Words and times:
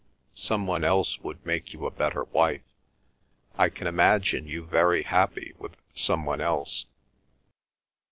Some 0.33 0.65
one 0.65 0.83
else 0.83 1.19
would 1.19 1.45
make 1.45 1.73
you 1.73 1.85
a 1.85 1.91
better 1.91 2.23
wife. 2.23 2.63
I 3.55 3.69
can 3.69 3.85
imagine 3.85 4.47
you 4.47 4.63
very 4.65 5.03
happy 5.03 5.53
with 5.59 5.75
some 5.93 6.25
one 6.25 6.41
else." 6.41 6.87